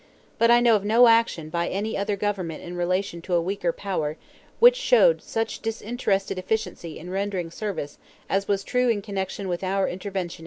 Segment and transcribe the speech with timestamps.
[0.39, 3.71] But I know of no action by any other government in relation to a weaker
[3.71, 4.17] power
[4.57, 9.87] which showed such disinterested efficiency in rendering service as was true in connection with our
[9.87, 10.39] intervention in Cuba.